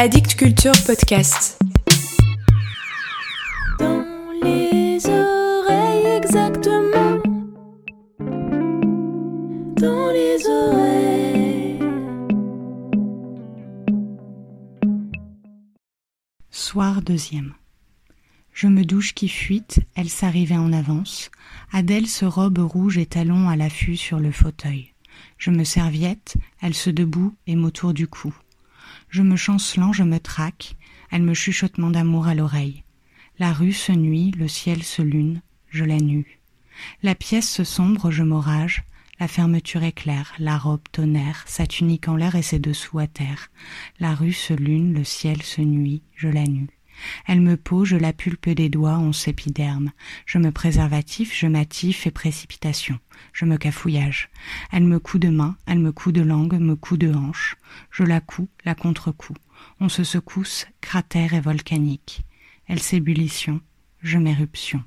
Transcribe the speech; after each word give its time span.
Addict 0.00 0.36
Culture 0.36 0.80
Podcast. 0.86 1.58
Dans 3.80 4.04
les 4.44 5.04
oreilles 5.04 6.06
exactement. 6.16 7.20
Dans 9.74 10.12
les 10.12 10.46
oreilles. 10.46 11.80
Soir 16.50 17.02
deuxième. 17.02 17.54
Je 18.52 18.68
me 18.68 18.84
douche 18.84 19.14
qui 19.14 19.28
fuite, 19.28 19.80
elle 19.96 20.08
s'arrivait 20.08 20.56
en 20.56 20.72
avance. 20.72 21.32
Adèle 21.72 22.06
se 22.06 22.24
robe 22.24 22.58
rouge 22.58 22.98
et 22.98 23.06
talons 23.06 23.48
à 23.48 23.56
l'affût 23.56 23.96
sur 23.96 24.20
le 24.20 24.30
fauteuil. 24.30 24.94
Je 25.38 25.50
me 25.50 25.64
serviette, 25.64 26.36
elle 26.62 26.74
se 26.74 26.90
debout 26.90 27.34
et 27.48 27.56
m'autour 27.56 27.94
du 27.94 28.06
cou. 28.06 28.32
Je 29.08 29.22
me 29.22 29.36
chancelant, 29.36 29.92
je 29.92 30.02
me 30.02 30.18
traque, 30.18 30.76
elle 31.10 31.22
me 31.22 31.34
chuchotement 31.34 31.90
d'amour 31.90 32.26
à 32.26 32.34
l'oreille. 32.34 32.84
La 33.38 33.52
rue 33.52 33.72
se 33.72 33.92
nuit, 33.92 34.32
le 34.36 34.48
ciel 34.48 34.82
se 34.82 35.02
lune, 35.02 35.42
je 35.70 35.84
la 35.84 35.98
nue. 35.98 36.40
La 37.02 37.14
pièce 37.14 37.48
se 37.48 37.64
sombre, 37.64 38.10
je 38.10 38.22
m'orage, 38.22 38.84
la 39.20 39.28
fermeture 39.28 39.82
éclaire, 39.82 40.32
la 40.38 40.56
robe 40.56 40.82
tonnerre, 40.92 41.42
sa 41.46 41.66
tunique 41.66 42.08
en 42.08 42.16
l'air 42.16 42.36
et 42.36 42.42
ses 42.42 42.58
dessous 42.58 42.98
à 42.98 43.06
terre. 43.06 43.50
La 43.98 44.14
rue 44.14 44.32
se 44.32 44.54
lune, 44.54 44.94
le 44.94 45.04
ciel 45.04 45.42
se 45.42 45.60
nuit, 45.60 46.02
je 46.14 46.28
la 46.28 46.44
nue. 46.44 46.77
Elle 47.26 47.40
me 47.40 47.56
pose, 47.56 47.88
je 47.88 47.96
la 47.96 48.12
pulpe 48.12 48.48
des 48.48 48.68
doigts, 48.68 48.98
on 48.98 49.12
s'épiderme. 49.12 49.92
Je 50.26 50.38
me 50.38 50.50
préservatif, 50.50 51.34
je 51.34 51.46
m'attif 51.46 52.06
et 52.06 52.10
précipitation. 52.10 52.98
Je 53.32 53.44
me 53.44 53.56
cafouillage. 53.56 54.30
Elle 54.72 54.84
me 54.84 54.98
coud 54.98 55.22
de 55.22 55.28
main, 55.28 55.56
elle 55.66 55.78
me 55.78 55.92
coud 55.92 56.14
de 56.14 56.22
langue, 56.22 56.54
me 56.54 56.76
coud 56.76 57.00
de 57.00 57.12
hanche. 57.12 57.56
Je 57.90 58.04
la 58.04 58.20
couds, 58.20 58.48
la 58.64 58.74
contre-coup. 58.74 59.34
On 59.80 59.88
se 59.88 60.04
secousse, 60.04 60.66
cratère 60.80 61.34
et 61.34 61.40
volcanique. 61.40 62.22
Elle 62.66 62.80
s'ébullition, 62.80 63.60
je 64.02 64.18
m'éruption. 64.18 64.82